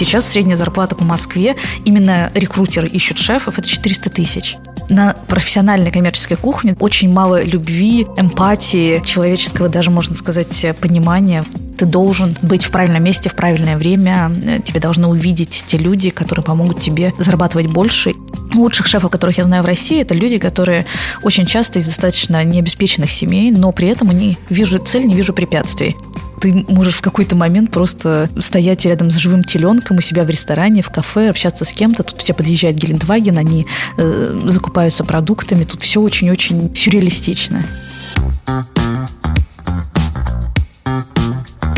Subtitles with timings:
[0.00, 4.56] Сейчас средняя зарплата по Москве, именно рекрутеры ищут шефов, это 400 тысяч.
[4.88, 11.44] На профессиональной коммерческой кухне очень мало любви, эмпатии, человеческого даже, можно сказать, понимания.
[11.76, 14.32] Ты должен быть в правильном месте в правильное время.
[14.64, 18.12] Тебе должны увидеть те люди, которые помогут тебе зарабатывать больше.
[18.54, 20.86] Лучших шефов, которых я знаю в России, это люди, которые
[21.22, 25.94] очень часто из достаточно необеспеченных семей, но при этом они вижу цель, не вижу препятствий
[26.40, 30.82] ты можешь в какой-то момент просто стоять рядом с живым теленком у себя в ресторане,
[30.82, 32.02] в кафе, общаться с кем-то.
[32.02, 33.66] Тут у тебя подъезжает Гелендваген, они
[33.98, 35.64] э, закупаются продуктами.
[35.64, 37.64] Тут все очень-очень сюрреалистично.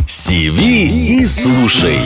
[0.07, 1.99] Сиви и слушай.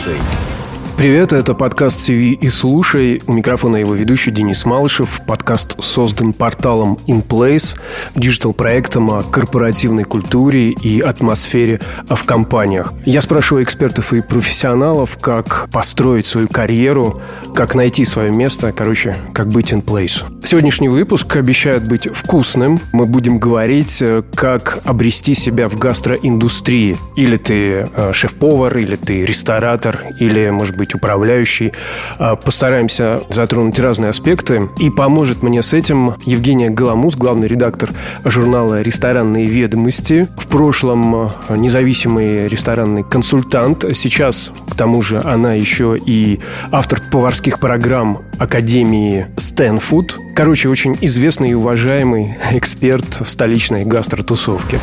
[0.96, 3.20] Привет, это подкаст «CV и слушай».
[3.26, 5.20] У микрофона его ведущий Денис Малышев.
[5.26, 7.78] Подкаст создан порталом InPlace,
[8.14, 12.94] диджитал-проектом о корпоративной культуре и атмосфере в компаниях.
[13.04, 17.20] Я спрашиваю экспертов и профессионалов, как построить свою карьеру,
[17.54, 20.24] как найти свое место, короче, как быть InPlace.
[20.46, 22.78] Сегодняшний выпуск обещает быть вкусным.
[22.92, 26.96] Мы будем говорить, э, как обрести себя в гастроиндустрии.
[27.16, 31.72] Или ты э, шеф-повар, или ты ресторатор, или, может быть, быть управляющий.
[32.18, 34.68] А, постараемся затронуть разные аспекты.
[34.78, 37.90] И поможет мне с этим Евгения Галамус, главный редактор
[38.24, 40.28] журнала «Ресторанные ведомости».
[40.38, 43.84] В прошлом а, независимый ресторанный консультант.
[43.94, 46.38] Сейчас, к тому же, она еще и
[46.70, 50.18] автор поварских программ Академии Стэнфуд.
[50.34, 54.78] Короче, очень известный и уважаемый эксперт в столичной гастротусовке.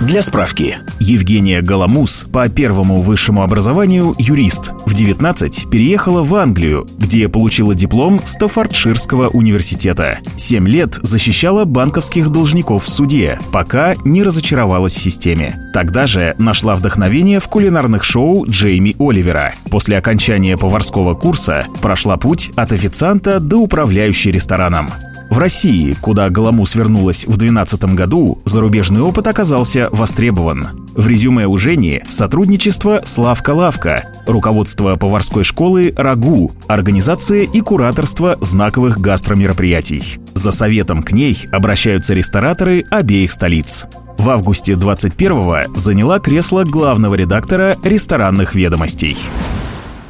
[0.00, 4.72] Для справки, Евгения Галамус по первому высшему образованию юрист.
[4.86, 10.18] В 19 переехала в Англию, где получила диплом Стаффордширского университета.
[10.36, 15.58] Семь лет защищала банковских должников в суде, пока не разочаровалась в системе.
[15.72, 19.54] Тогда же нашла вдохновение в кулинарных шоу Джейми Оливера.
[19.70, 24.90] После окончания поварского курса прошла путь от официанта до управляющей рестораном.
[25.30, 30.66] В России, куда Галамус вернулась в 2012 году, зарубежный опыт оказался востребован.
[30.96, 40.18] В резюме у Жени сотрудничество «Славка-лавка», руководство поварской школы «Рагу», организация и кураторство знаковых гастромероприятий.
[40.34, 43.86] За советом к ней обращаются рестораторы обеих столиц.
[44.18, 49.16] В августе 21-го заняла кресло главного редактора ресторанных ведомостей.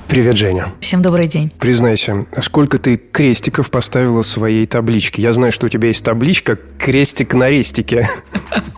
[0.08, 0.72] Привет, Женя.
[0.80, 1.52] Всем добрый день.
[1.58, 5.20] Признайся, сколько ты крестиков поставила своей табличке?
[5.20, 8.08] Я знаю, что у тебя есть табличка «Крестик на рестике».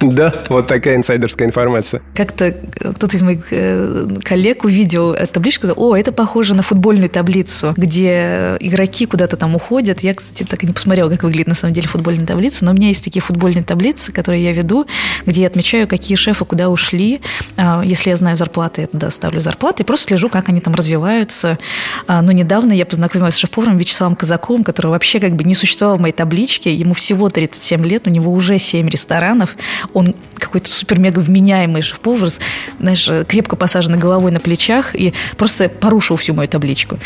[0.00, 2.00] Да, вот такая инсайдерская информация.
[2.14, 7.74] Как-то кто-то из моих э, коллег увидел эту табличку, о, это похоже на футбольную таблицу,
[7.76, 10.00] где игроки куда-то там уходят.
[10.00, 12.74] Я, кстати, так и не посмотрела, как выглядит на самом деле футбольная таблица, но у
[12.74, 14.86] меня есть такие футбольные таблицы, которые я веду,
[15.26, 17.20] где я отмечаю, какие шефы куда ушли.
[17.58, 20.74] А, если я знаю зарплаты, я туда ставлю зарплаты и просто слежу, как они там
[20.74, 21.58] развиваются нравится.
[22.06, 25.98] А, но недавно я познакомилась с шеф-поваром Вячеславом Казаковым, который вообще как бы не существовал
[25.98, 26.74] в моей табличке.
[26.74, 29.56] Ему всего 37 лет, у него уже 7 ресторанов.
[29.92, 32.30] Он какой-то супер-мега вменяемый шеф-повар,
[32.78, 36.98] знаешь, крепко посаженный головой на плечах и просто порушил всю мою табличку.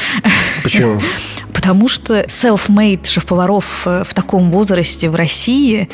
[0.63, 1.01] Почему?
[1.53, 5.89] Потому что self-made шеф-поваров э, в таком возрасте в России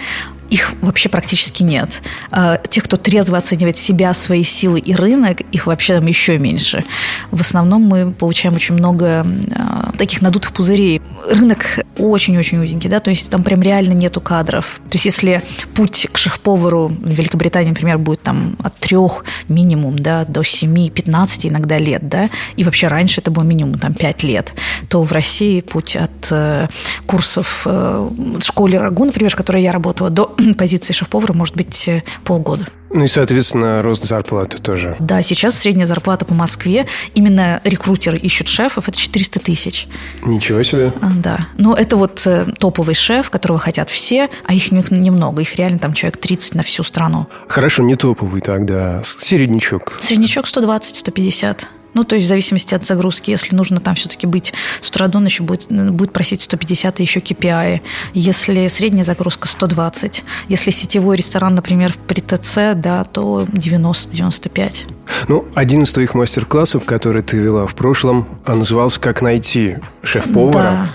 [0.50, 2.03] их вообще практически нет.
[2.31, 6.84] А, тех, кто трезво оценивает себя, свои силы и рынок, их вообще там еще меньше.
[7.31, 11.00] В основном мы получаем очень много а, таких надутых пузырей.
[11.31, 14.81] Рынок очень-очень узенький, да, то есть там прям реально нету кадров.
[14.91, 15.43] То есть если
[15.75, 21.47] путь к шеф-повару в Великобритании, например, будет там от трех минимум, да, до семи, пятнадцати
[21.47, 24.53] иногда лет, да, и вообще раньше это было минимум там пять лет,
[24.88, 26.69] то в России путь от э,
[27.06, 31.89] курсов э, в школе РАГУ, например, в которой я работала, до позиции шеф-повара может быть
[31.89, 32.67] э, полгода.
[32.93, 34.97] Ну и, соответственно, рост зарплаты тоже.
[34.99, 39.87] Да, сейчас средняя зарплата по Москве, именно рекрутеры ищут шефов, это 400 тысяч.
[40.25, 40.93] Ничего себе.
[41.00, 41.47] А, да.
[41.56, 45.95] Но это вот э, топовый шеф, которого хотят все, а их немного, их реально там
[45.95, 47.29] человек 30 на всю страну.
[47.47, 49.99] Хорошо, не топовый тогда, середнячок.
[50.00, 51.67] Середнячок 120-150.
[51.95, 55.19] Ну, то есть в зависимости от загрузки, если нужно там все-таки быть с утра до
[55.19, 57.81] ночи, будет, будет просить 150 и еще KPI.
[58.14, 60.25] Если средняя загрузка 120.
[60.49, 64.85] Если сетевой ресторан, например, при ТЦ, да, то 90-95.
[65.29, 70.62] Ну, один из твоих мастер-классов, который ты вела в прошлом, назывался «Как найти шеф-повара».
[70.62, 70.88] Да.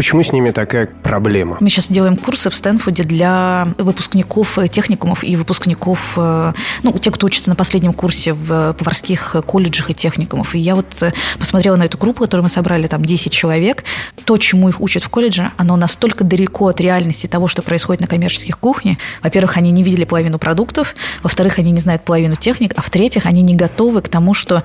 [0.00, 1.58] Почему с ними такая проблема?
[1.60, 7.26] Мы сейчас делаем курсы в Стэнфорде для выпускников техникумов и выпускников, э, ну, тех, кто
[7.26, 10.54] учится на последнем курсе в поварских колледжах и техникумов.
[10.54, 13.84] И я вот э, посмотрела на эту группу, которую мы собрали, там 10 человек.
[14.24, 18.06] То, чему их учат в колледже, оно настолько далеко от реальности того, что происходит на
[18.06, 18.96] коммерческих кухнях.
[19.22, 23.42] Во-первых, они не видели половину продуктов, во-вторых, они не знают половину техник, а в-третьих, они
[23.42, 24.62] не готовы к тому, что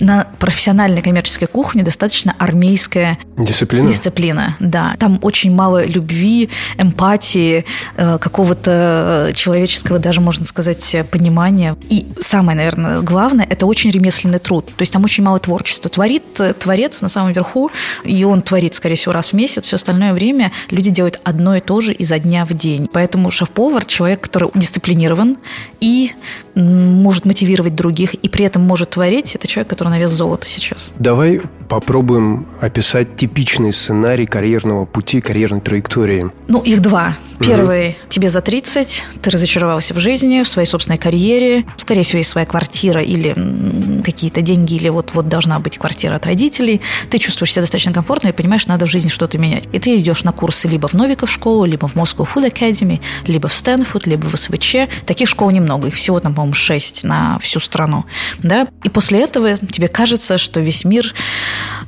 [0.00, 3.88] На профессиональной коммерческой кухне достаточно армейская дисциплина.
[3.88, 4.94] Дисциплина, да.
[4.98, 7.64] Там очень мало любви, эмпатии,
[7.96, 11.76] э, какого-то человеческого, даже можно сказать, понимания.
[11.88, 14.66] И самое, наверное, главное, это очень ремесленный труд.
[14.66, 15.90] То есть там очень мало творчества.
[15.90, 16.24] Творит
[16.58, 17.70] творец на самом верху,
[18.04, 19.66] и он творит, скорее всего, раз в месяц.
[19.66, 22.88] Все остальное время люди делают одно и то же изо дня в день.
[22.92, 25.36] Поэтому шеф-повар– человек, который дисциплинирован
[25.80, 26.12] и
[26.54, 29.34] может мотивировать других, и при этом может творить.
[29.36, 30.92] Это человек, который на вес золота сейчас.
[30.98, 36.30] Давай попробуем описать типичный сценарий карьерного пути, карьерной траектории.
[36.48, 37.16] Ну, их два.
[37.38, 37.96] Первый, угу.
[38.08, 42.46] тебе за 30, ты разочаровался в жизни, в своей собственной карьере, скорее всего, есть своя
[42.46, 46.80] квартира или какие-то деньги, или вот-вот должна быть квартира от родителей,
[47.10, 49.68] ты чувствуешь себя достаточно комфортно и понимаешь, надо в жизни что-то менять.
[49.72, 53.48] И ты идешь на курсы либо в Новиков школу, либо в Moscow Food Academy, либо
[53.48, 54.88] в Стэнфорд, либо в СВЧ.
[55.06, 58.04] Таких школ немного, их всего там, по-моему, 6 на всю страну.
[58.38, 58.66] Да?
[58.82, 61.14] И после этого тебе кажется, что весь мир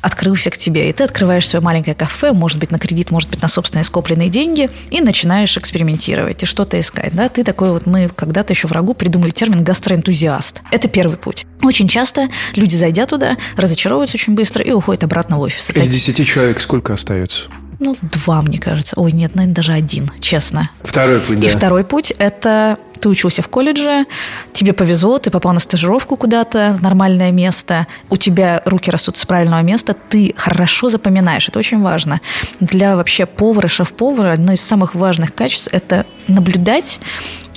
[0.00, 3.42] открылся к тебе, и ты открываешь свое маленькое кафе, может быть, на кредит, может быть,
[3.42, 7.14] на собственные скопленные деньги, и начинаешь экспериментировать и что-то искать.
[7.14, 7.28] Да?
[7.28, 10.62] Ты такой вот, мы когда-то еще врагу придумали термин гастроэнтузиаст.
[10.70, 11.46] Это первый путь.
[11.62, 15.70] Очень часто люди, зайдя туда, разочаровываются очень быстро и уходят обратно в офис.
[15.70, 17.48] Из десяти человек сколько остается?
[17.80, 18.94] Ну, два, мне кажется.
[18.96, 20.70] Ой, нет, наверное, даже один, честно.
[20.82, 21.46] Второй путь, да.
[21.46, 24.04] И второй путь– это ты учился в колледже,
[24.52, 29.62] тебе повезло, ты попал на стажировку куда-то, нормальное место, у тебя руки растут с правильного
[29.62, 32.20] места, ты хорошо запоминаешь, это очень важно.
[32.60, 37.00] Для вообще повара, шеф-повара одно из самых важных качеств– это наблюдать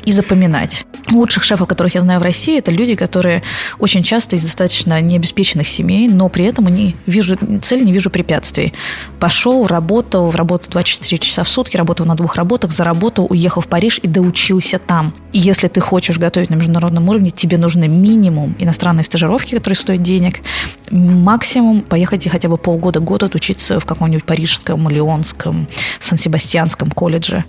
[0.06, 0.86] и запоминать.
[1.12, 3.44] Лучших шефов, которых я знаю в России, это люди, которые
[3.78, 8.74] очень часто из достаточно необеспеченных семей, но при этом они вижу цель, не вижу препятствий.
[9.20, 14.00] Пошел, работал, работал 24 часа в сутки, работал на двух работах, заработал, уехал в Париж
[14.02, 15.14] и доучился там.
[15.34, 20.02] И если ты хочешь готовить на международном уровне, тебе нужны минимум иностранные стажировки, которые стоят
[20.02, 20.42] денег,
[20.90, 25.68] максимум поехать и хотя бы полгода, год отучиться в каком-нибудь парижском, леонском,
[26.00, 27.46] сан-себастьянском колледже.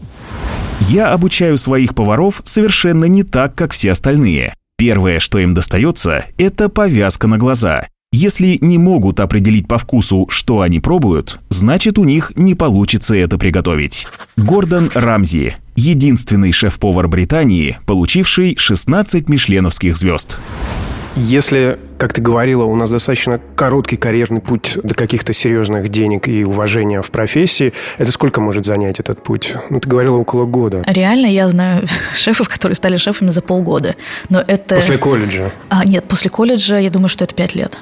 [0.80, 4.54] Я обучаю своих поваров совершенно не так, как все остальные.
[4.76, 7.86] Первое, что им достается, это повязка на глаза.
[8.12, 13.38] Если не могут определить по вкусу, что они пробуют, значит у них не получится это
[13.38, 14.06] приготовить.
[14.36, 20.38] Гордон Рамзи– единственный шеф-повар Британии, получивший 16 мишленовских звезд.
[21.16, 26.44] Если, как ты говорила, у нас достаточно короткий карьерный путь до каких-то серьезных денег и
[26.44, 29.54] уважения в профессии, это сколько может занять этот путь?
[29.70, 30.82] Ну, ты говорила около года.
[30.86, 33.94] Реально, я знаю шефов, которые стали шефами за полгода.
[34.28, 34.74] Но это...
[34.74, 35.52] После колледжа?
[35.68, 37.78] А, нет, после колледжа, я думаю, что это пять лет.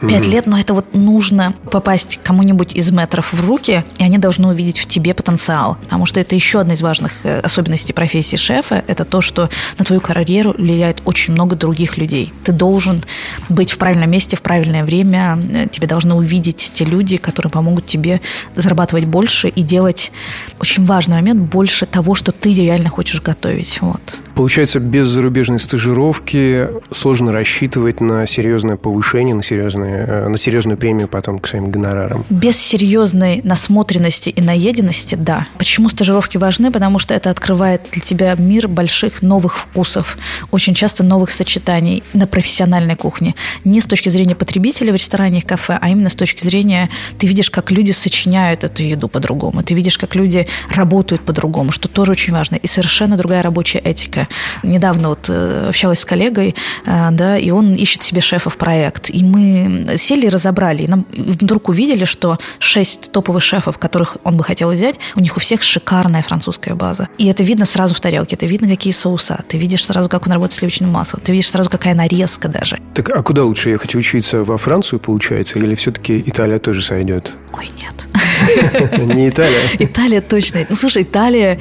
[0.00, 4.48] Пять лет, но это вот нужно попасть кому-нибудь из метров в руки, и они должны
[4.48, 5.76] увидеть в тебе потенциал.
[5.82, 9.84] Потому что это еще одна из важных э, особенностей профессии шефа, это то, что на
[9.84, 12.32] твою карьеру влияет очень много других людей.
[12.44, 13.02] Ты должен
[13.48, 17.86] быть в правильном месте в правильное время, э, тебе должны увидеть те люди, которые помогут
[17.86, 18.20] тебе
[18.54, 20.12] зарабатывать больше и делать,
[20.60, 23.78] очень важный момент, больше того, что ты реально хочешь готовить.
[23.80, 24.18] Вот.
[24.38, 31.08] Получается, без зарубежной стажировки сложно рассчитывать на серьезное повышение, на серьезное э, на серьезную премию
[31.08, 32.24] потом к своим гонорарам?
[32.30, 35.48] Без серьезной насмотренности и наеденности, да.
[35.58, 36.70] Почему стажировки важны?
[36.70, 40.16] Потому что это открывает для тебя мир больших новых вкусов,
[40.52, 43.34] очень часто новых сочетаний на профессиональной кухне.
[43.64, 47.26] Не с точки зрения потребителя в ресторане и кафе, а именно с точки зрения ты
[47.26, 52.12] видишь, как люди сочиняют эту еду по-другому, ты видишь, как люди работают по-другому, что тоже
[52.12, 52.54] очень важно.
[52.54, 54.27] И совершенно другая рабочая этика.
[54.62, 56.54] Недавно вот э, общалась с коллегой,
[56.84, 59.10] э, да, и он ищет себе шефа в проект.
[59.10, 60.82] И мы сели и разобрали.
[60.82, 65.36] И нам вдруг увидели, что шесть топовых шефов, которых он бы хотел взять, у них
[65.36, 67.08] у всех шикарная французская база.
[67.18, 69.44] И это видно сразу в тарелке, это видно, какие соуса.
[69.48, 71.22] Ты видишь сразу, как он работает с сливочным маслом.
[71.24, 72.78] Ты видишь сразу, какая нарезка даже.
[72.94, 74.44] Так а куда лучше ехать учиться?
[74.44, 75.58] Во Францию, получается?
[75.58, 77.32] Или все-таки Италия тоже сойдет?
[77.52, 77.94] Ой, нет.
[79.14, 79.60] Не Италия?
[79.78, 80.66] Италия точно.
[80.68, 81.58] Ну, слушай, Италия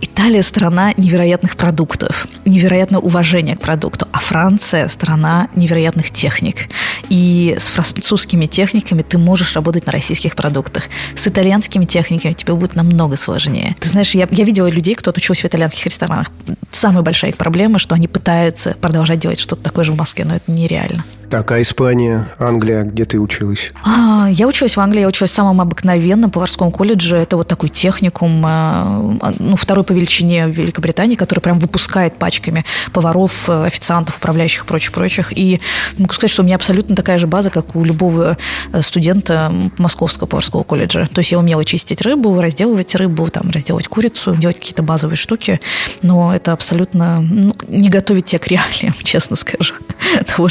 [0.00, 6.68] Италия– страна невероятных продуктов, невероятное уважение к продукту, а Франция– страна невероятных техник.
[7.08, 10.84] И с французскими техниками ты можешь работать на российских продуктах.
[11.14, 13.76] С итальянскими техниками тебе будет намного сложнее.
[13.80, 16.30] Ты знаешь, я, я видела людей, кто отучился в итальянских ресторанах.
[16.70, 20.36] Самая большая их проблема, что они пытаются продолжать делать что-то такое же в Москве, но
[20.36, 21.04] это нереально.
[21.30, 23.72] Так, а Испания, Англия, где ты училась?
[23.84, 27.16] А, я училась в Англии, я училась в самом обыкновенном поварском колледже.
[27.16, 32.64] Это вот такой техникум, э, ну, второй по величине в Великобритании, который прям выпускает пачками
[32.92, 35.36] поваров, э, официантов, управляющих и прочих-прочих.
[35.36, 35.60] И
[35.98, 38.36] могу сказать, что у меня абсолютно такая же база, как у любого
[38.72, 41.08] э, студента Московского поварского колледжа.
[41.12, 45.60] То есть я умела чистить рыбу, разделывать рыбу, там, разделывать курицу, делать какие-то базовые штуки,
[46.02, 49.74] но это абсолютно ну, не готовить тебя к реалиям, честно скажу.
[50.26, 50.48] Того,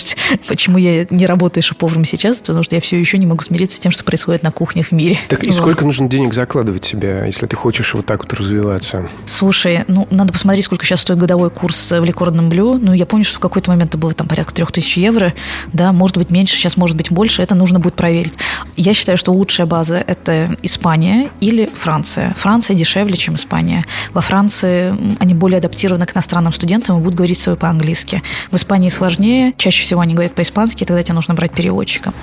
[0.48, 3.77] почему почему я не работаю шеф-поваром сейчас, потому что я все еще не могу смириться
[3.77, 5.18] с тем, что происходит на кухнях в мире.
[5.30, 5.56] Так и вот.
[5.56, 9.10] сколько нужно денег закладывать себе, если ты хочешь вот так вот развиваться?
[9.25, 12.77] Слушай, ну, надо посмотреть, сколько сейчас стоит годовой курс в Ликорном Блю.
[12.80, 15.34] Ну, я помню, что в какой-то момент это было там порядка 3000 евро.
[15.72, 17.42] Да, может быть меньше, сейчас может быть больше.
[17.42, 18.34] Это нужно будет проверить.
[18.75, 22.36] Я считаю, что лучшая база– это Испания или Франция.
[22.38, 23.86] Франция дешевле, чем Испания.
[24.13, 28.24] Во Франции они более адаптированы к иностранным студентам и будут говорить с по-английски.
[28.51, 30.52] В Испании сложнее, чаще всего они говорят по-испански,
[30.86, 32.13] тогда тебе нужно брать переводчика.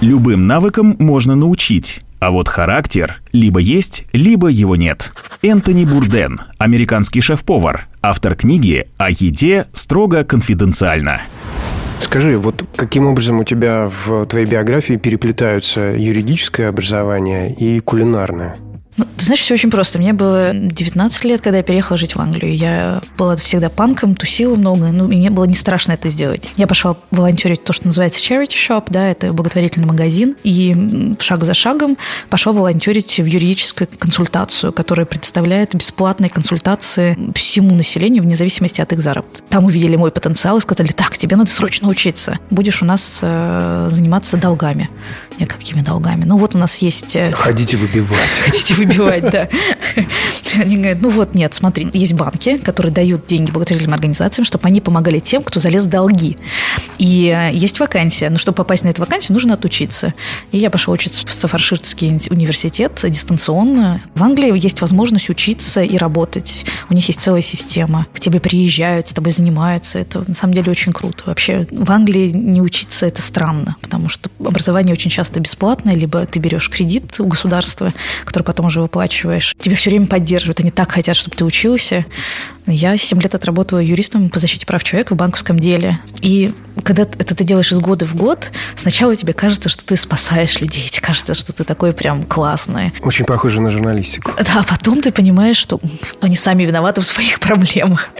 [0.00, 5.12] Любым навыкам можно научить, а вот характер либо есть, либо его нет.
[5.42, 11.22] Энтони Бурден, американский шеф-повар, автор книги о еде строго конфиденциально.
[11.98, 18.56] Скажи, вот каким образом у тебя в твоей биографии переплетаются юридическое образование и кулинарное?
[19.00, 19.98] Ну, ты знаешь, все очень просто.
[19.98, 22.54] Мне было 19 лет, когда я переехала жить в Англию.
[22.54, 26.50] Я была всегда панком, тусила много, ну, и мне было не страшно это сделать.
[26.56, 31.54] Я пошла волонтерить то, что называется charity shop, да, это благотворительный магазин, и шаг за
[31.54, 31.96] шагом
[32.28, 39.00] пошла волонтерить в юридическую консультацию, которая предоставляет бесплатные консультации всему населению вне зависимости от их
[39.00, 39.42] заработка.
[39.48, 42.38] Там увидели мой потенциал и сказали, так, тебе надо срочно учиться.
[42.50, 44.90] Будешь у нас э, заниматься долгами.
[45.40, 46.26] Я какими долгами?
[46.26, 47.16] Ну вот у нас есть...
[47.16, 48.30] Э, Ходите выбивать.
[48.44, 49.48] Хотите выбивать, да.
[50.54, 54.82] Они говорят, ну вот нет, смотри, есть банки, которые дают деньги благотворительным организациям, чтобы они
[54.82, 56.36] помогали тем, кто залез в долги.
[56.98, 60.12] И э, есть вакансия, но чтобы попасть на эту вакансию, нужно отучиться.
[60.52, 64.02] И я пошла учиться в Стаффордширский университет дистанционно.
[64.14, 66.66] В Англии есть возможность учиться и работать.
[66.90, 68.06] У них есть целая система.
[68.12, 69.98] К тебе приезжают, с тобой занимаются.
[69.98, 71.24] Это на самом деле очень круто.
[71.24, 76.26] Вообще в Англии не учиться это странно, потому что образование очень часто часто бесплатное, либо
[76.26, 77.92] ты берешь кредит у государства,
[78.24, 79.54] который потом уже выплачиваешь.
[79.58, 82.04] Тебя все время поддерживают, они так хотят, чтобы ты учился.
[82.66, 85.98] Я 7 лет отработала юристом по защите прав человека в банковском деле.
[86.20, 90.60] И когда это ты делаешь из года в год, сначала тебе кажется, что ты спасаешь
[90.60, 92.92] людей, тебе кажется, что ты такой прям классный.
[93.02, 94.32] Очень похоже на журналистику.
[94.36, 95.80] Да, а потом ты понимаешь, что
[96.20, 98.10] они сами виноваты в своих проблемах.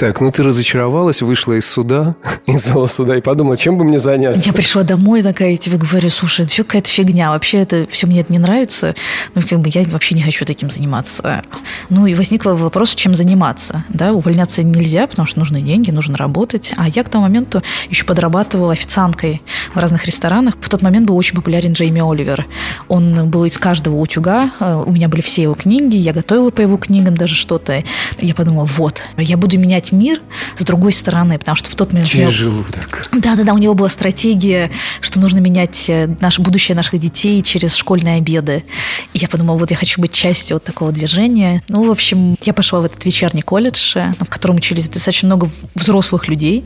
[0.00, 2.14] Так, ну ты разочаровалась, вышла из суда,
[2.46, 4.46] из зала суда и подумала, чем бы мне заняться.
[4.46, 8.20] Я пришла домой такая, и тебе говорю, слушай, все какая-то фигня, вообще это все мне
[8.20, 8.94] это не нравится,
[9.34, 11.42] ну как бы я вообще не хочу таким заниматься.
[11.90, 16.72] Ну и возник вопрос, чем заниматься, да, увольняться нельзя, потому что нужны деньги, нужно работать,
[16.78, 19.42] а я к тому моменту еще подрабатывала официанткой
[19.74, 20.54] в разных ресторанах.
[20.58, 22.46] В тот момент был очень популярен Джейми Оливер.
[22.88, 26.62] Он был из каждого утюга, э, у меня были все его книги, я готовила по
[26.62, 27.84] его книгам даже что-то.
[28.18, 30.20] Я подумала, вот, я буду менять мир
[30.56, 32.08] с другой стороны, потому что в тот момент...
[32.08, 33.08] Через желудок.
[33.12, 34.70] Да-да-да, у него была стратегия,
[35.00, 38.64] что нужно менять э, наше будущее наших детей через школьные обеды.
[39.12, 41.62] И я подумала, вот я хочу быть частью вот такого движения.
[41.68, 45.48] Ну, в общем, я пошла в этот вечерний колледж, э, в котором учились достаточно много
[45.74, 46.64] взрослых людей,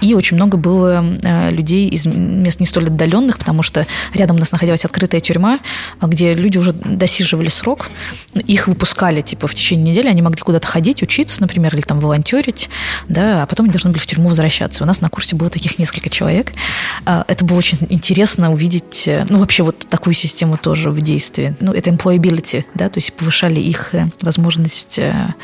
[0.00, 4.38] и очень много было э, людей из мест не столь отдаленных, потому что рядом у
[4.38, 5.60] нас находилась открытая тюрьма,
[6.00, 7.90] где люди уже досиживали срок,
[8.34, 12.63] их выпускали, типа, в течение недели, они могли куда-то ходить, учиться, например, или там волонтерить,
[12.64, 12.68] работать,
[13.08, 14.82] да, а потом они должны были в тюрьму возвращаться.
[14.82, 16.52] У нас на курсе было таких несколько человек.
[17.04, 21.54] А, это было очень интересно увидеть, э, ну, вообще вот такую систему тоже в действии.
[21.60, 25.34] Ну, это employability, да, то есть повышали их э, возможность э,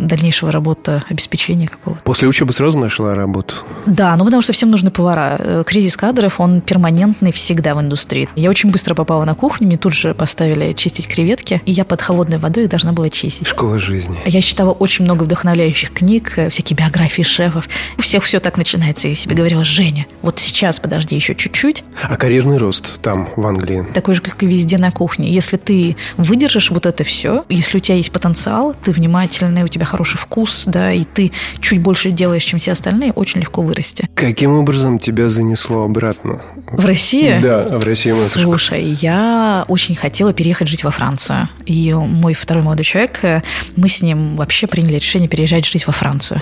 [0.00, 2.02] дальнейшего работы, обеспечения какого-то.
[2.04, 3.54] После учебы сразу нашла работу?
[3.86, 5.64] Да, ну, потому что всем нужны повара.
[5.66, 8.28] Кризис кадров, он перманентный всегда в индустрии.
[8.36, 12.00] Я очень быстро попала на кухню, мне тут же поставили чистить креветки, и я под
[12.00, 13.46] холодной водой их должна была чистить.
[13.46, 14.18] Школа жизни.
[14.24, 17.68] Я читала очень много вдохновляющих книг, всякие биографии шефов.
[17.98, 19.08] У всех все так начинается.
[19.08, 21.82] Я себе говорила, Женя, вот сейчас подожди еще чуть-чуть.
[22.02, 23.84] А карьерный рост там, в Англии?
[23.92, 25.30] Такой же, как и везде на кухне.
[25.30, 29.84] Если ты выдержишь вот это все, если у тебя есть потенциал, ты внимательный, у тебя
[29.84, 34.08] хороший вкус, да, и ты чуть больше делаешь, чем все остальные, очень легко вырасти.
[34.14, 36.40] Каким образом тебя занесло обратно?
[36.70, 37.40] В Россию?
[37.40, 38.16] Да, в Россию.
[38.16, 41.48] Слушай, я очень хотела переехать жить во Францию.
[41.66, 43.42] И мой второй молодой человек, э,
[43.74, 46.33] мы с ним вообще приняли решение переезжать жить во Францию.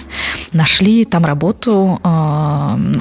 [0.53, 2.09] Нашли там работу, э,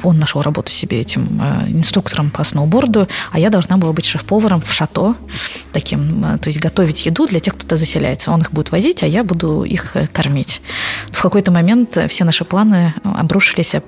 [0.02, 4.62] он нашел работу себе этим э, инструктором по сноуборду, а я должна была быть шеф-поваром
[4.62, 5.14] в шато,
[5.72, 8.30] таким, э, то есть готовить еду для тех, кто туда заселяется.
[8.30, 10.62] Он их будет возить, а я буду их кормить.
[11.10, 13.84] В какой-то момент все наши планы обрушились об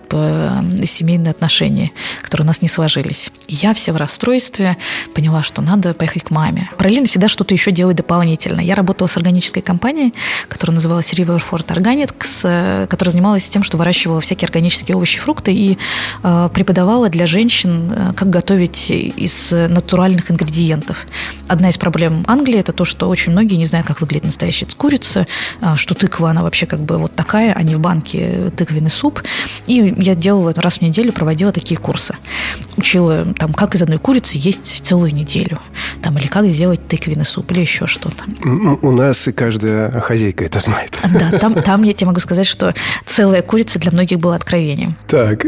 [0.87, 1.91] семейные отношения,
[2.23, 3.31] которые у нас не сложились.
[3.49, 4.77] я вся в расстройстве
[5.15, 6.71] поняла, что надо поехать к маме.
[6.77, 8.61] Параллельно всегда что-то еще делать дополнительно.
[8.61, 10.15] Я работала с органической компанией,
[10.49, 15.79] которая называлась Riverford Organics, которая занималась тем, что выращивала всякие органические овощи, фрукты и
[16.23, 21.05] э, преподавала для женщин, э, как готовить из натуральных ингредиентов.
[21.49, 25.27] Одна из проблем Англии– это то, что очень многие не знают, как выглядит настоящая курица,
[25.61, 29.23] э, что тыква, она вообще как бы вот такая, а не в банке тыквенный суп.
[29.67, 32.15] И я делала раз в неделю, проводила такие курсы.
[32.77, 35.59] Учила, там, как из одной курицы есть целую неделю.
[36.01, 38.25] Там, или как сделать тыквенный суп, или еще что-то.
[38.45, 40.97] У нас и каждая хозяйка это знает.
[41.13, 42.73] Да, там, там я тебе могу сказать, что
[43.07, 44.97] целая курица для многих была откровением.
[45.09, 45.45] Так.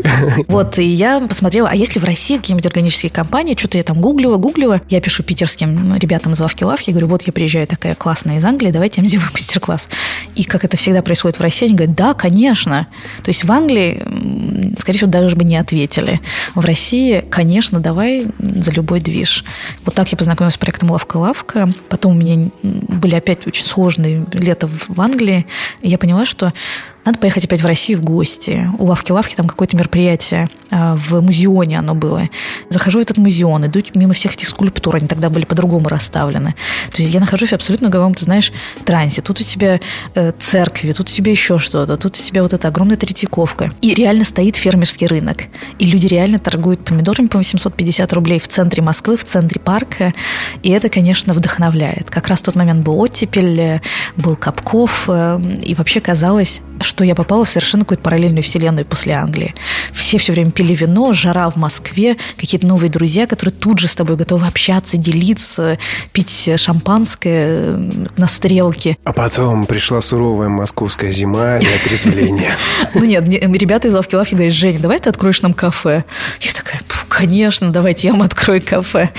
[0.49, 4.37] Вот, и я посмотрела, а если в России какие-нибудь органические компании, что-то я там гуглила,
[4.37, 8.71] гуглила, я пишу питерским ребятам из Лавки-Лавки, говорю, вот я приезжаю такая классная из Англии,
[8.71, 9.89] давайте я сделаю мастер-класс.
[10.35, 12.87] И как это всегда происходит в России, они говорят, да, конечно.
[13.23, 14.03] То есть в Англии,
[14.79, 16.21] скорее всего, даже бы не ответили.
[16.55, 19.45] В России, конечно, давай за любой движ.
[19.85, 21.69] Вот так я познакомилась с проектом «Лавка-лавка».
[21.89, 25.47] Потом у меня были опять очень сложные лета в Англии.
[25.83, 26.53] И я поняла, что
[27.07, 28.69] надо поехать опять в Россию в гости.
[28.79, 32.29] У Лавки-Лавки там какое-то мероприятие а, в музеоне оно было.
[32.69, 36.57] Захожу в этот музеон, иду мимо всех этих скульптур, они тогда были по-другому расставлены.
[36.91, 38.53] То есть я нахожусь в абсолютно каком-то, знаешь,
[38.85, 39.23] трансе.
[39.23, 39.81] Тут у тебя
[40.15, 43.71] э, церкви, тут у тебя еще что-то, тут у тебя вот эта огромная Третьяковка.
[43.81, 45.45] И реально стоит фермерский рынок.
[45.79, 50.13] И люди реально торгуют помидорами по 850 рублей в центре Москвы, в центре парка.
[50.65, 52.11] И это, конечно, вдохновляет.
[52.11, 53.81] Как раз в тот момент был оттепель, э,
[54.17, 58.87] был Капков, э, и вообще казалось, что что я попала в совершенно какую-то параллельную вселенную
[58.87, 59.55] после Англии.
[59.93, 63.95] Все все время пили вино, жара в Москве, какие-то новые друзья, которые тут же с
[63.95, 65.77] тобой готовы общаться, делиться,
[66.13, 68.97] пить шампанское э, на стрелке.
[69.05, 72.55] А потом пришла суровая московская зима и отрезвление.
[72.95, 76.05] Ну нет, ребята из Лавки Лавки говорят, Женя, давай ты откроешь нам кафе.
[76.41, 79.11] Я такая, конечно, давайте я вам открою кафе.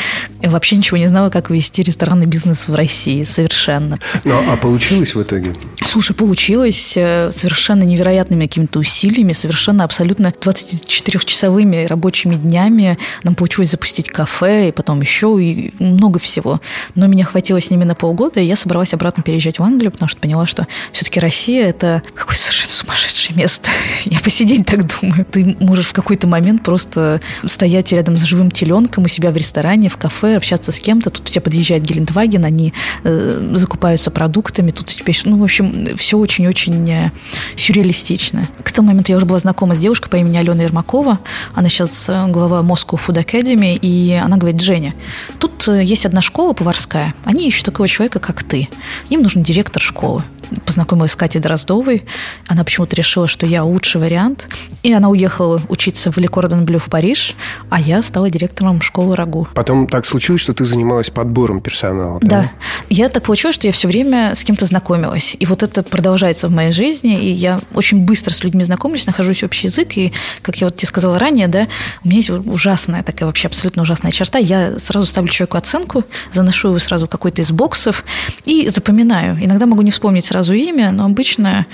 [0.42, 4.00] Я вообще ничего не знала, как вести ресторанный бизнес в России, совершенно.
[4.24, 5.54] Ну, а получилось в итоге?
[5.86, 13.72] Слушай, получилось э, совершенно совершенно невероятными какими-то усилиями, совершенно абсолютно 24-часовыми рабочими днями нам получилось
[13.72, 16.62] запустить кафе, и потом еще, и много всего.
[16.96, 20.08] Но меня хватило с ними на полгода, и я собралась обратно переезжать в Англию, потому
[20.08, 23.70] что поняла, что все-таки Россия– это какое-то совершенно сумасшедшее место.
[24.06, 25.26] Я посидеть так думаю.
[25.26, 29.90] Ты можешь в какой-то момент просто стоять рядом с живым теленком у себя в ресторане,
[29.90, 31.10] в кафе, общаться с кем-то.
[31.10, 35.98] Тут у тебя подъезжает Гелендваген, они э, закупаются продуктами, тут у тебя ну, в общем,
[35.98, 37.12] все очень-очень э,
[37.56, 38.48] сюрреалистично.
[38.64, 41.20] К тому моменту я уже была знакома с девушкой по имени Алена Ермакова.
[41.54, 44.94] Она сейчас э, глава Moscow Food Academy, и она говорит, Женя,
[45.40, 48.70] тут э, есть одна школа поварская, они ищут такого человека, как ты.
[49.10, 50.24] Им нужен директор школы
[50.66, 52.04] познакомилась с Катей Дроздовой.
[52.48, 54.48] Она почему-то решила, что я лучший вариант.
[54.84, 57.36] И она уехала учиться в Лекордон Блю в Париж,
[57.70, 59.48] а я стала директором школы Рагу.
[59.54, 62.20] Потом так случилось, что ты занималась подбором персонала.
[62.22, 62.28] Да.
[62.42, 62.52] да.
[62.90, 65.36] Я так получилось, что я все время с кем-то знакомилась.
[65.40, 67.20] И вот это продолжается в моей жизни.
[67.20, 69.98] И я очень быстро с людьми знакомлюсь, нахожусь общий язык.
[69.98, 71.68] И, как я вот тебе сказала ранее, да,
[72.04, 74.40] у меня есть ужасная такая вообще абсолютно ужасная черта.
[74.40, 78.04] Я сразу ставлю человеку оценку, заношу его сразу какой-то из боксов
[78.46, 79.44] и запоминаю.
[79.44, 81.66] Иногда могу не вспомнить сразу имя, но обычно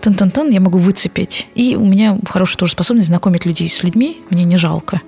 [0.00, 1.46] тан-тан-тан я могу выцепить.
[1.54, 5.00] И у меня хорошая тоже способность знакомить людей с людьми, мне не жалко.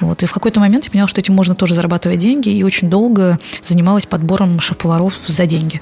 [0.00, 0.22] Вот.
[0.22, 3.38] И в какой-то момент я поняла, что этим можно тоже зарабатывать деньги, и очень долго
[3.62, 5.80] занималась подбором шеф-поваров за деньги.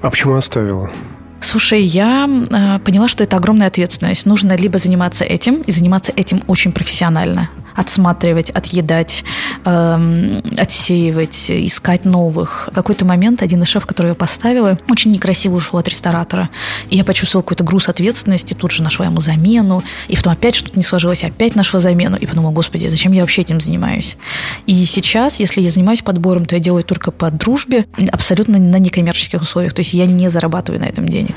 [0.00, 0.90] А почему оставила?
[1.40, 4.26] Слушай, я э, поняла, что это огромная ответственность.
[4.26, 7.48] Нужно либо заниматься этим, и заниматься этим очень профессионально
[7.80, 9.24] отсматривать, отъедать,
[9.64, 12.68] эм, отсеивать, искать новых.
[12.70, 16.50] В какой-то момент один из шеф, который я поставила, очень некрасиво ушел от ресторатора.
[16.90, 20.78] И я почувствовала какой-то груз ответственности, тут же нашла ему замену, и потом опять что-то
[20.78, 24.18] не сложилось, опять нашла замену, и подумала, господи, зачем я вообще этим занимаюсь?
[24.66, 29.40] И сейчас, если я занимаюсь подбором, то я делаю только по дружбе, абсолютно на некоммерческих
[29.40, 31.34] условиях, то есть я не зарабатываю на этом денег.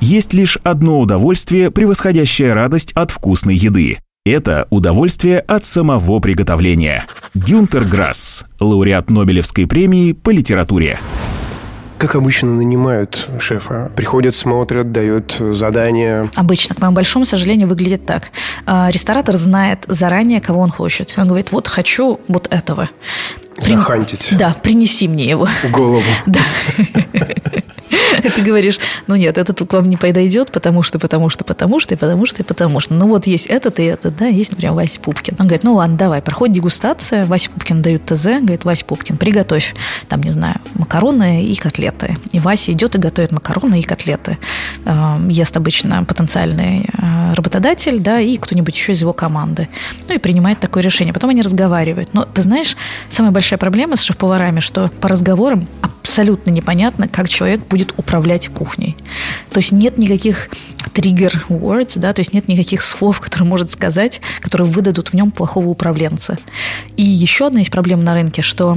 [0.00, 3.98] Есть лишь одно удовольствие, превосходящее радость от вкусной еды.
[4.24, 7.06] Это удовольствие от самого приготовления.
[7.34, 11.00] Гюнтер Грасс, лауреат Нобелевской премии по литературе.
[11.98, 13.90] Как обычно нанимают шефа?
[13.96, 16.30] Приходят, смотрят, дают задания.
[16.36, 18.30] Обычно, к моему большому сожалению, выглядит так.
[18.64, 21.14] А, ресторатор знает заранее, кого он хочет.
[21.16, 22.90] Он говорит, вот хочу вот этого.
[23.58, 24.28] Захантить.
[24.38, 25.48] Да, принеси мне его.
[25.72, 26.04] Голову.
[26.26, 26.42] Да.
[28.36, 31.94] Ты говоришь, ну нет, этот к вам не подойдет, потому что, потому что, потому что,
[31.94, 32.94] и потому что, и потому что.
[32.94, 35.36] Ну вот есть этот и этот, да, есть, например, Вася Пупкин.
[35.38, 39.74] Он говорит, ну ладно, давай, проходит дегустация, Вася Пупкин дают ТЗ, говорит, Вася Пупкин, приготовь,
[40.08, 42.16] там, не знаю, макароны и котлеты.
[42.30, 44.38] И Вася идет и готовит макароны и котлеты.
[44.84, 49.68] Эм, ест обычно потенциальный э, работодатель, да, и кто-нибудь еще из его команды.
[50.08, 51.12] Ну и принимает такое решение.
[51.12, 52.14] Потом они разговаривают.
[52.14, 52.76] Но ты знаешь,
[53.08, 58.11] самая большая проблема с шеф-поварами, что по разговорам абсолютно непонятно, как человек будет управлять
[58.50, 58.96] кухней.
[59.50, 60.48] То есть нет никаких
[60.92, 65.30] триггер words, да, то есть нет никаких слов, которые может сказать, которые выдадут в нем
[65.30, 66.38] плохого управленца.
[66.96, 68.76] И еще одна есть проблема на рынке, что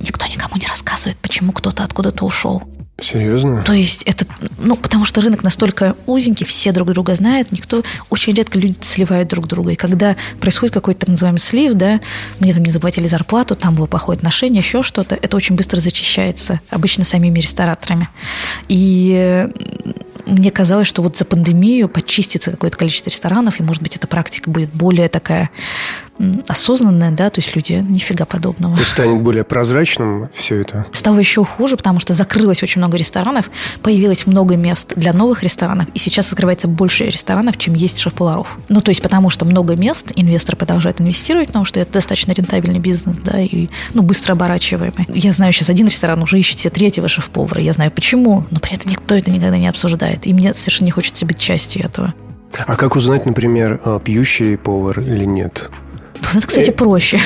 [0.00, 2.62] никто никому не рассказывает, почему кто-то откуда-то ушел.
[3.00, 3.62] Серьезно?
[3.62, 4.26] То есть это,
[4.58, 9.28] ну, потому что рынок настолько узенький, все друг друга знают, никто, очень редко люди сливают
[9.28, 9.72] друг друга.
[9.72, 12.00] И когда происходит какой-то так называемый слив, да,
[12.38, 16.60] мне там не заплатили зарплату, там было плохое отношение, еще что-то, это очень быстро зачищается,
[16.70, 18.08] обычно самими рестораторами.
[18.68, 19.48] И
[20.26, 24.50] мне казалось, что вот за пандемию почистится какое-то количество ресторанов, и, может быть, эта практика
[24.50, 25.50] будет более такая
[26.46, 28.74] осознанная, да, то есть люди нифига подобного.
[28.76, 30.86] То есть станет более прозрачным все это?
[30.92, 33.50] Стало еще хуже, потому что закрылось очень много ресторанов,
[33.82, 38.58] появилось много мест для новых ресторанов, и сейчас открывается больше ресторанов, чем есть шеф-поваров.
[38.68, 42.80] Ну, то есть потому что много мест, инвесторы продолжают инвестировать, потому что это достаточно рентабельный
[42.80, 45.06] бизнес, да, и, ну, быстро оборачиваемый.
[45.08, 48.74] Я знаю сейчас один ресторан уже ищет себе третьего шеф-повара, я знаю почему, но при
[48.74, 52.14] этом никто это никогда не обсуждает, и мне совершенно не хочется быть частью этого.
[52.66, 55.70] А как узнать, например, а, пьющий повар или нет?
[56.34, 57.18] Это, кстати, проще.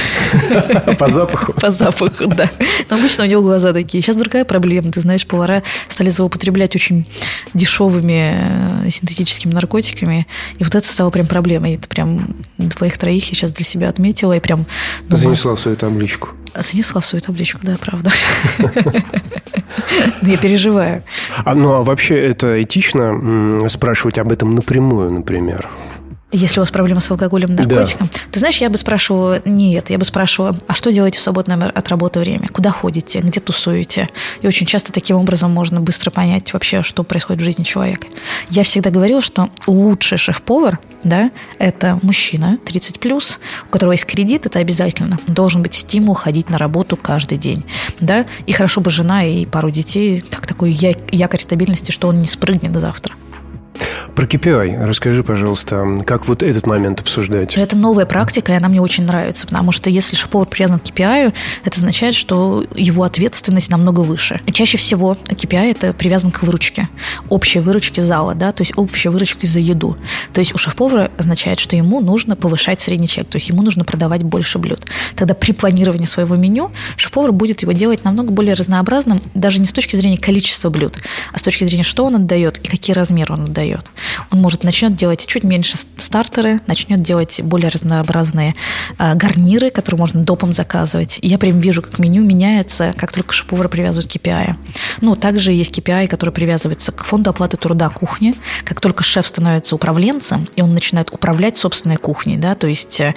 [0.98, 1.52] По запаху?
[1.52, 2.50] По запаху, да.
[2.90, 4.02] Но обычно у него глаза такие.
[4.02, 4.90] Сейчас другая проблема.
[4.90, 7.06] Ты знаешь, повара стали злоупотреблять очень
[7.54, 10.26] дешевыми э, синтетическими наркотиками.
[10.58, 11.74] И вот это стало прям проблемой.
[11.74, 14.32] Это прям двоих-троих я сейчас для себя отметила.
[14.32, 14.64] И прям...
[15.02, 16.30] Думаю, Занесла в свою табличку.
[16.54, 18.10] Занесла в свою табличку, да, правда.
[20.22, 21.02] Я переживаю.
[21.44, 25.68] А, ну, а вообще это этично спрашивать об этом напрямую, например?
[26.36, 28.10] Если у вас проблемы с алкоголем, наркотиком.
[28.12, 28.18] Да.
[28.32, 31.88] Ты знаешь, я бы спрашивала нет, я бы спрашивала, а что делаете в свободное от
[31.88, 32.48] работы время?
[32.48, 33.20] Куда ходите?
[33.20, 34.08] Где тусуете?
[34.42, 38.08] И очень часто таким образом можно быстро понять вообще, что происходит в жизни человека.
[38.50, 44.46] Я всегда говорила, что лучший шеф-повар, да, это мужчина 30 плюс, у которого есть кредит,
[44.46, 45.20] это обязательно.
[45.28, 47.64] Должен быть стимул ходить на работу каждый день,
[48.00, 52.26] да, и хорошо бы жена и пару детей, как такой якорь стабильности, что он не
[52.26, 53.14] спрыгнет завтра.
[54.14, 57.56] Про KPI расскажи, пожалуйста, как вот этот момент обсуждать?
[57.56, 61.32] Это новая практика, и она мне очень нравится, потому что если шеф-повар привязан к KPI,
[61.64, 64.40] это означает, что его ответственность намного выше.
[64.52, 66.88] Чаще всего KPI это привязан к выручке,
[67.28, 69.96] общей выручке зала, да, то есть общей выручке за еду.
[70.32, 73.84] То есть у шеф-повара означает, что ему нужно повышать средний чек, то есть ему нужно
[73.84, 74.86] продавать больше блюд.
[75.16, 79.72] Тогда при планировании своего меню шеф-повар будет его делать намного более разнообразным, даже не с
[79.72, 80.98] точки зрения количества блюд,
[81.32, 83.83] а с точки зрения, что он отдает и какие размеры он отдает
[84.30, 88.54] он может начнет делать чуть меньше стартеры, начнет делать более разнообразные
[88.98, 91.18] э, гарниры, которые можно допом заказывать.
[91.22, 94.56] И я прям вижу, как меню меняется, как только шеф-повар привязывают к KPI.
[95.00, 98.34] Ну, также есть KPI, который привязывается к фонду оплаты труда кухни.
[98.64, 103.14] Как только шеф становится управленцем, и он начинает управлять собственной кухней, да, то есть э,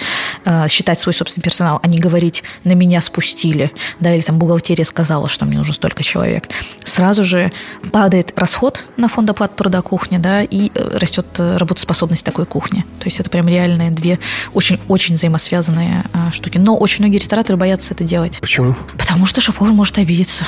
[0.68, 5.28] считать свой собственный персонал, а не говорить «на меня спустили», да, или там бухгалтерия сказала,
[5.28, 6.48] что мне нужно столько человек,
[6.84, 7.52] сразу же
[7.92, 12.84] падает расход на фонд оплаты труда кухни, да, и растет работоспособность такой кухни.
[12.98, 14.18] То есть это прям реальные две
[14.54, 16.58] очень-очень взаимосвязанные а, штуки.
[16.58, 18.38] Но очень многие рестораторы боятся это делать.
[18.40, 18.74] Почему?
[18.96, 20.44] Потому что шеф-повар может обидеться.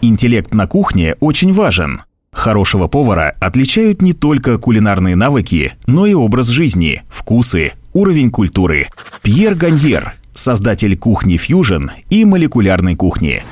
[0.00, 2.02] Интеллект на кухне очень важен.
[2.32, 8.88] Хорошего повара отличают не только кулинарные навыки, но и образ жизни, вкусы, уровень культуры.
[9.22, 13.44] Пьер Ганьер, создатель кухни Fusion и молекулярной кухни.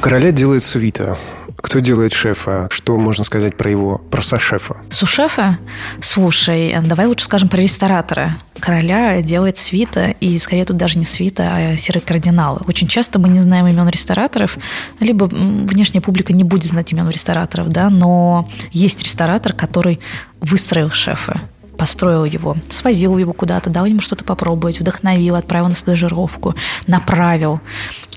[0.00, 1.18] Короля делает свита.
[1.56, 2.68] Кто делает шефа?
[2.70, 4.76] Что можно сказать про его, про сошефа?
[4.90, 5.58] Сушефа?
[6.00, 8.36] Слушай, давай лучше скажем про ресторатора.
[8.60, 12.60] Короля делает свита, и скорее тут даже не свита, а серые кардиналы.
[12.66, 14.58] Очень часто мы не знаем имен рестораторов,
[15.00, 20.00] либо внешняя публика не будет знать имен рестораторов, да, но есть ресторатор, который
[20.40, 21.40] выстроил шефа
[21.76, 26.54] построил его, свозил его куда-то, дал ему что-то попробовать, вдохновил, отправил на стажировку,
[26.86, 27.60] направил.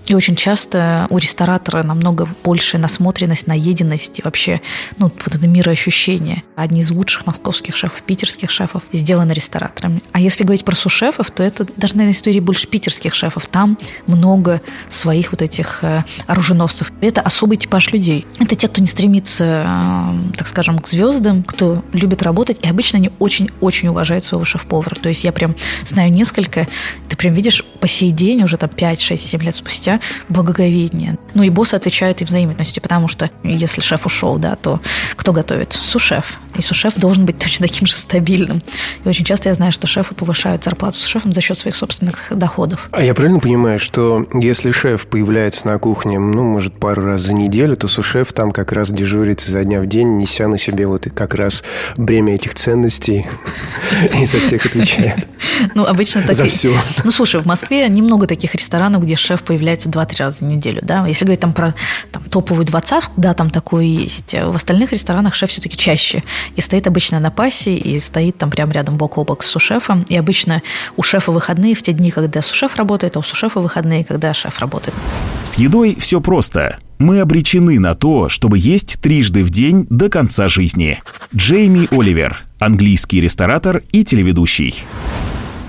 [0.09, 4.59] И очень часто у ресторатора намного большая насмотренность, наеденность и вообще
[4.97, 6.41] ну, вот это мироощущение.
[6.55, 10.01] Одни из лучших московских шефов, питерских шефов сделаны рестораторами.
[10.11, 13.45] А если говорить про сушефов, то это даже, наверное, история больше питерских шефов.
[13.45, 16.91] Там много своих вот этих э, оруженосцев.
[17.01, 18.25] Это особый типаж людей.
[18.39, 22.97] Это те, кто не стремится, э, так скажем, к звездам, кто любит работать, и обычно
[22.97, 24.95] они очень-очень уважают своего шеф-повара.
[24.95, 26.67] То есть я прям знаю несколько,
[27.07, 29.98] ты прям видишь по сей день, уже там 5, 6, 7 лет спустя,
[30.29, 31.17] благоговение.
[31.33, 34.79] Ну и босс отвечает и взаимностью, потому что если шеф ушел, да, то
[35.15, 35.73] кто готовит?
[35.73, 36.39] Сушеф.
[36.55, 38.61] И сушеф должен быть точно таким же стабильным.
[39.03, 42.25] И очень часто я знаю, что шефы повышают зарплату с шефом за счет своих собственных
[42.31, 42.87] доходов.
[42.91, 47.33] А я правильно понимаю, что если шеф появляется на кухне, ну, может, пару раз за
[47.33, 51.07] неделю, то сушеф там как раз дежурит изо дня в день, неся на себе вот
[51.13, 51.63] как раз
[51.97, 53.25] бремя этих ценностей
[54.21, 55.27] и за всех отвечает.
[55.75, 56.35] Ну, обычно так.
[56.35, 56.73] За все.
[57.03, 61.05] Ну, слушай, в Москве немного таких ресторанов, где шеф появляется 2-3 раза в неделю, да.
[61.07, 61.73] Если говорить там про
[62.11, 64.33] там, топовую двадцатку, да, там такое есть.
[64.33, 66.23] В остальных ресторанах шеф все-таки чаще.
[66.55, 70.03] И стоит обычно на пассе, и стоит там прямо рядом бок о бок с сушефом.
[70.09, 70.61] И обычно
[70.97, 74.59] у шефа выходные в те дни, когда сушеф работает, а у сушефа выходные, когда шеф
[74.59, 74.95] работает.
[75.43, 76.79] С едой все просто.
[76.99, 81.01] Мы обречены на то, чтобы есть трижды в день до конца жизни.
[81.33, 84.83] Джейми Оливер, английский ресторатор и телеведущий.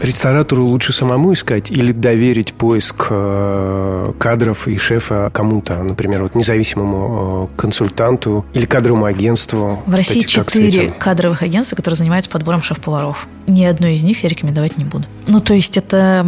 [0.00, 7.50] Ресторатору лучше самому искать или доверить поиск э, кадров и шефа кому-то, например, вот независимому
[7.52, 9.82] э, консультанту или кадровому агентству.
[9.86, 13.28] В России четыре кадровых агентства, которые занимаются подбором шеф-поваров.
[13.46, 15.06] Ни одно из них я рекомендовать не буду.
[15.26, 16.24] Ну, то есть это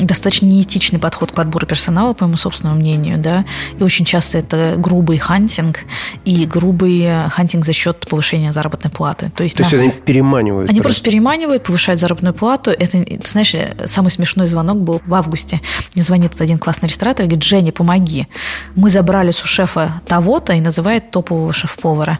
[0.00, 3.44] достаточно неэтичный подход к подбору персонала, по моему собственному мнению, да,
[3.78, 5.80] и очень часто это грубый hunting
[6.24, 9.30] и грубый hunting за счет повышения заработной платы.
[9.36, 9.66] То есть, то на...
[9.66, 10.68] есть они переманивают?
[10.68, 11.02] Они просто.
[11.02, 12.70] просто переманивают, повышают заработную плату.
[12.70, 13.54] Это, ты знаешь,
[13.86, 15.60] самый смешной звонок был в августе.
[15.94, 18.26] Мне звонит один классный ресторатор и говорит, Женя, помоги.
[18.74, 22.18] Мы забрали с у шефа того-то и называет топового шеф-повара.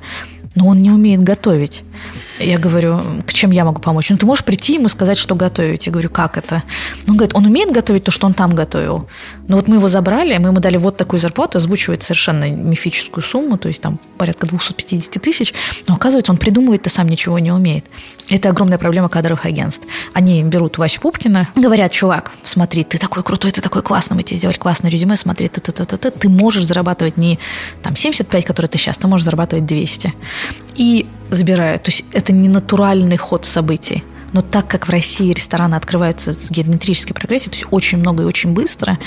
[0.55, 1.83] Но он не умеет готовить.
[2.39, 4.11] Я говорю, к чем я могу помочь?
[4.11, 5.87] Ну, ты можешь прийти ему сказать, что готовить.
[5.87, 6.63] Я говорю, как это?
[7.09, 9.09] Он говорит, он умеет готовить то, что он там готовил.
[9.49, 13.57] Но вот мы его забрали, мы ему дали вот такую зарплату, озвучивает совершенно мифическую сумму,
[13.57, 15.55] то есть там порядка 250 тысяч,
[15.87, 17.87] но оказывается, он придумывает, то сам ничего не умеет.
[18.29, 19.87] Это огромная проблема кадровых агентств.
[20.13, 24.37] Они берут Васю Пупкина, говорят, чувак, смотри, ты такой крутой, ты такой классный, мы тебе
[24.37, 27.39] сделали классное резюме, смотри, ты, ты, ты, ты, ты, ты можешь зарабатывать не
[27.83, 30.13] там 75, которые ты сейчас, ты можешь зарабатывать 200.
[30.77, 31.83] И забирают.
[31.83, 34.05] То есть это не натуральный ход событий.
[34.33, 38.27] Но так как в России рестораны открываются с геометрической прогрессией, то есть очень много и
[38.27, 38.99] очень быстро,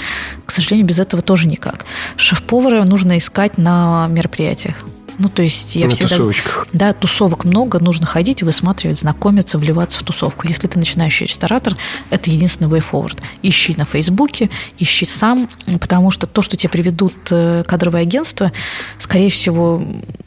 [0.45, 1.85] к сожалению, без этого тоже никак.
[2.15, 4.83] Шеф-повара нужно искать на мероприятиях.
[5.21, 6.09] Ну, то есть я на всегда...
[6.09, 6.67] тусовочках.
[6.73, 10.47] Да, тусовок много, нужно ходить, высматривать, знакомиться, вливаться в тусовку.
[10.47, 11.77] Если ты начинающий ресторатор,
[12.09, 13.19] это единственный way forward.
[13.43, 15.47] Ищи на Фейсбуке, ищи сам,
[15.79, 18.51] потому что то, что тебе приведут э, кадровые агентства,
[18.97, 19.79] скорее всего,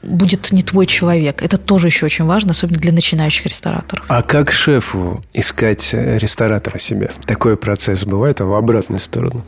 [0.05, 1.43] будет не твой человек.
[1.43, 4.05] Это тоже еще очень важно, особенно для начинающих рестораторов.
[4.07, 7.11] А как шефу искать э, ресторатора себе?
[7.27, 9.45] Такой процесс бывает, а в обратную сторону?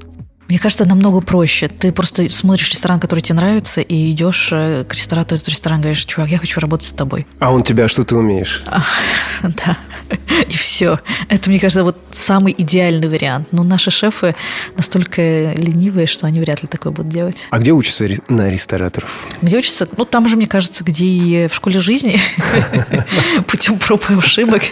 [0.48, 1.68] Мне кажется, намного проще.
[1.68, 6.04] Ты просто смотришь ресторан, который тебе нравится, и идешь э, к ресторатору этот ресторан, говоришь,
[6.04, 7.26] чувак, я хочу работать с тобой.
[7.40, 8.62] А он тебя что ты умеешь?
[9.42, 9.76] Да.
[10.48, 11.00] И все.
[11.28, 13.48] Это, мне кажется, вот самый идеальный вариант.
[13.52, 14.34] Но наши шефы
[14.76, 17.46] настолько ленивые, что они вряд ли такое будут делать.
[17.50, 19.26] А где учатся на рестораторов?
[19.42, 19.88] Где учатся?
[19.96, 22.20] Ну, там же, мне кажется, где и в школе жизни,
[23.46, 24.62] путем проб и ошибок.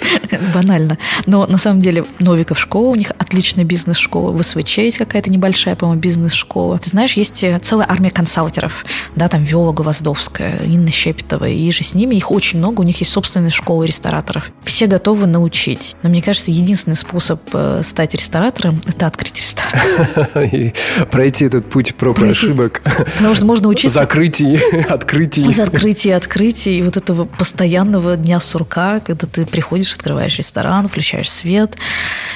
[0.55, 0.99] Банально.
[1.27, 4.33] Но на самом деле Новиков школа, у них отличная бизнес-школа.
[4.33, 6.79] В СВЧ есть какая-то небольшая большая, по-моему, бизнес-школа.
[6.79, 11.85] Ты знаешь, есть э, целая армия консалтеров, да, там Виола Гвоздовская, Инна Щепетова, и же
[11.85, 14.51] с ними их очень много, у них есть собственные школы рестораторов.
[14.65, 15.97] Все готовы научить.
[16.03, 20.45] Но мне кажется, единственный способ э, стать ресторатором– это открыть ресторан.
[20.53, 20.73] И
[21.11, 22.83] пройти этот путь проб и ошибок.
[23.17, 24.01] Потому что можно учиться...
[24.01, 24.57] Закрытий,
[24.89, 25.53] открытий.
[25.53, 31.77] Закрытий, открытий, и вот этого постоянного дня сурка, когда ты приходишь, открываешь ресторан, включаешь свет,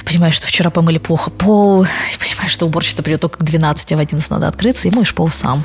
[0.04, 1.86] понимаешь, что вчера помыли плохо пол,
[2.18, 5.28] понимаешь, что уборщица придет только к 12, а в 11 надо открыться, и моешь пол
[5.28, 5.64] сам.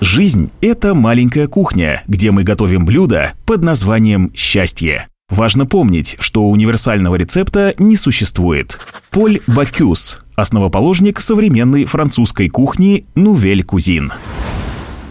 [0.00, 5.08] Жизнь– это маленькая кухня, где мы готовим блюда под названием «счастье».
[5.34, 8.78] Важно помнить, что универсального рецепта не существует.
[9.10, 14.12] Поль Бакюс– основоположник современной французской кухни «Нувель Кузин».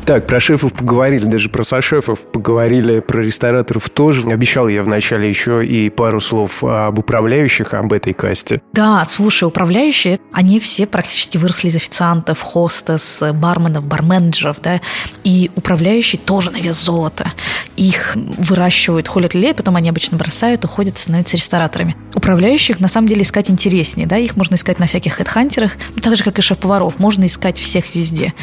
[0.05, 4.27] Так, про шефов поговорили, даже про сошефов поговорили, про рестораторов тоже.
[4.27, 8.61] Обещал я вначале еще и пару слов об управляющих, об этой касте.
[8.73, 14.81] Да, слушай, управляющие, они все практически выросли из официантов, хостес, барменов, барменджеров, да,
[15.23, 17.31] и управляющие тоже на вес золота.
[17.77, 21.95] Их выращивают, холят лет, потом они обычно бросают, уходят, становятся рестораторами.
[22.13, 26.15] Управляющих, на самом деле, искать интереснее, да, их можно искать на всяких хедхантерах, ну, так
[26.17, 28.33] же, как и шеф-поваров, можно искать всех везде.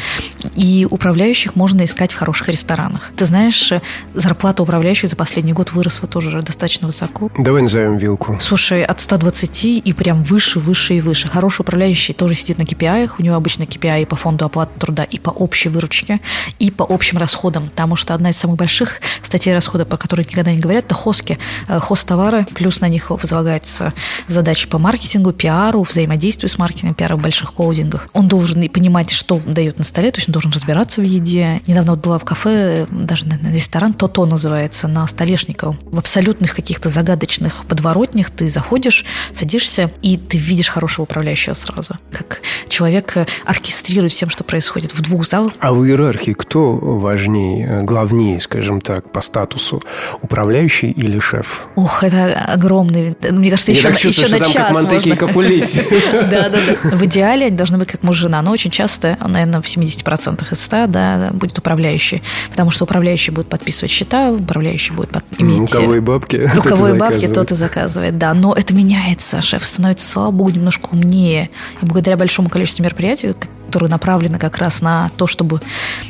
[0.55, 3.11] И управляющих управляющих можно искать в хороших ресторанах.
[3.15, 3.81] Ты знаешь, э,
[4.13, 7.29] зарплата управляющих за последний год выросла тоже достаточно высоко.
[7.37, 8.37] Давай назовем вилку.
[8.39, 11.27] Слушай, от 120 и прям выше, выше и выше.
[11.27, 15.19] Хороший управляющий тоже сидит на KPI, у него обычно KPI по фонду оплаты труда, и
[15.19, 16.19] по общей выручке,
[16.59, 20.51] и по общим расходам, потому что одна из самых больших статей расхода, по которой никогда
[20.51, 21.37] не говорят, это хоски,
[21.67, 23.93] э, хост товары, плюс на них возлагаются
[24.27, 28.07] задачи по маркетингу, пиару, взаимодействию с маркетингом, пиара в больших холдингах.
[28.13, 31.40] Он должен и понимать, что дает на столе, то есть он должен разбираться в еде,
[31.67, 35.77] Недавно вот была в кафе, даже на, ресторан, то-то называется, на Столешниковом.
[35.91, 41.95] В абсолютных каких-то загадочных подворотнях ты заходишь, садишься, и ты видишь хорошего управляющего сразу.
[42.11, 45.51] Как человек оркестрирует всем, что происходит в двух залах.
[45.59, 49.81] А в иерархии кто важнее, главнее, скажем так, по статусу?
[50.21, 51.67] Управляющий или шеф?
[51.75, 53.15] Ох, это огромный.
[53.29, 55.27] Мне кажется, еще, Я так чувствую, еще что на там как Монтеки и можно.
[55.27, 55.81] Капулетти.
[56.31, 56.89] Да, да, да.
[56.95, 60.53] В идеале они должны быть как муж и жена, но очень часто, наверное, в 70%
[60.53, 65.41] из 100, да, будет управляющий, потому что управляющий будет подписывать счета, управляющий будет под- У
[65.43, 65.71] иметь...
[65.71, 68.33] кого и бабки, У кого и бабки, тот и заказывает, да.
[68.33, 69.41] Но это меняется.
[69.41, 71.49] Шеф становится, слава богу, немножко умнее.
[71.81, 73.33] И благодаря большому количеству мероприятий,
[73.67, 75.61] которые направлены как раз на то, чтобы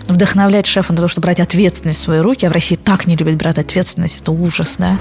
[0.07, 3.15] вдохновлять шефа на то, чтобы брать ответственность в свои руки, а в России так не
[3.15, 4.97] любят брать ответственность, это ужас, да.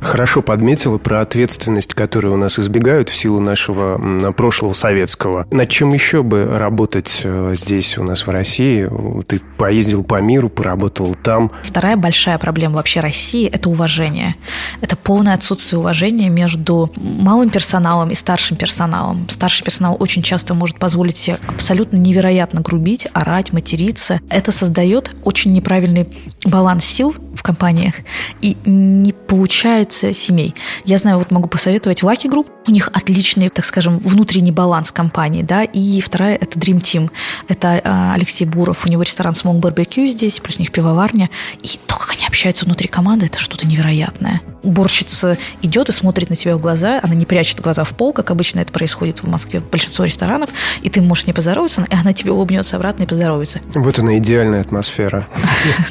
[0.00, 5.46] Хорошо подметила про ответственность, которую у нас избегают в силу нашего прошлого советского.
[5.50, 8.88] Над чем еще бы работать э, здесь у нас в России?
[9.26, 11.50] Ты поездил по миру, поработал там.
[11.62, 14.34] Вторая большая проблема вообще России– это уважение.
[14.80, 19.28] Это полное отсутствие уважения между малым персоналом и старшим персоналом.
[19.28, 24.20] Старший персонал очень часто может позволить себе абсолютно невероятно грубить, орать, материться.
[24.30, 26.08] Это создает очень неправильный
[26.44, 27.94] баланс сил в компаниях
[28.40, 30.54] и не получается семей.
[30.84, 32.48] Я знаю, вот могу посоветовать Lucky Group.
[32.66, 37.10] У них отличный, так скажем, внутренний баланс компании, да, и вторая– это Dream Team.
[37.48, 41.30] Это а, Алексей Буров, у него ресторан Smoke Barbecue здесь, плюс у них пивоварня.
[41.62, 44.42] И то, как они общаются внутри команды, это что-то невероятное.
[44.62, 48.30] Уборщица идет и смотрит на тебя в глаза, она не прячет глаза в пол, как
[48.30, 50.50] обычно это происходит в Москве в большинстве ресторанов,
[50.82, 53.60] и ты можешь не поздороваться, и она тебе улыбнется обратно и поздоровается.
[53.74, 55.26] Вот она идеальная атмосфера.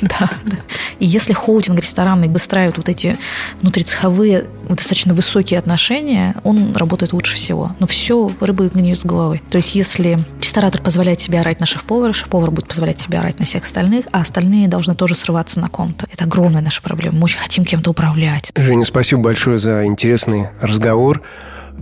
[0.02, 0.58] Да, да.
[1.00, 3.18] И если холдинг ресторанный выстраивает вот эти
[3.62, 7.72] внутрицеховые достаточно высокие отношения, он работает лучше всего.
[7.80, 9.42] Но все рыба гниет с головы.
[9.50, 13.46] То есть если ресторатор позволяет себе орать на шеф-повара, шеф-повар будет позволять себе орать на
[13.46, 16.08] всех остальных, а остальные должны тоже срываться на ком-то.
[16.12, 17.18] Это огромная наша проблема.
[17.18, 18.52] Мы очень хотим кем-то управлять.
[18.56, 21.24] Женя, спасибо большое за интересный разговор.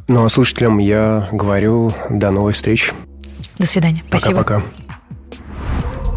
[0.07, 2.93] Ну а слушателям я говорю до новой встречи.
[3.57, 4.03] До свидания.
[4.07, 4.43] Спасибо.
[4.43, 4.86] Пока-пока.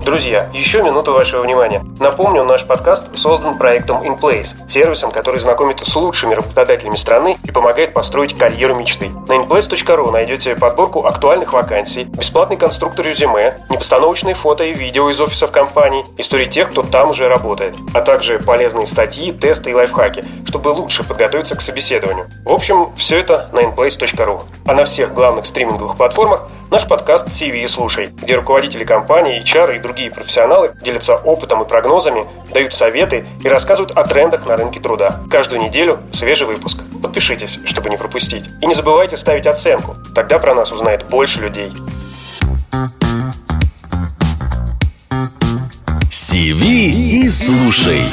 [0.05, 1.85] Друзья, еще минуту вашего внимания.
[1.99, 7.93] Напомню, наш подкаст создан проектом InPlace, сервисом, который знакомит с лучшими работодателями страны и помогает
[7.93, 9.11] построить карьеру мечты.
[9.29, 15.51] На inplace.ru найдете подборку актуальных вакансий, бесплатный конструктор резюме, непостановочные фото и видео из офисов
[15.51, 20.69] компаний, истории тех, кто там уже работает, а также полезные статьи, тесты и лайфхаки, чтобы
[20.71, 22.27] лучше подготовиться к собеседованию.
[22.47, 24.41] В общем, все это на inplace.ru.
[24.67, 29.79] А на всех главных стриминговых платформах наш подкаст CV слушай, где руководители компании, HR и
[29.81, 35.21] другие профессионалы делятся опытом и прогнозами, дают советы и рассказывают о трендах на рынке труда.
[35.31, 36.79] Каждую неделю свежий выпуск.
[37.03, 38.45] Подпишитесь, чтобы не пропустить.
[38.63, 39.97] И не забывайте ставить оценку.
[40.15, 41.73] Тогда про нас узнает больше людей.
[46.11, 48.05] CV и слушай.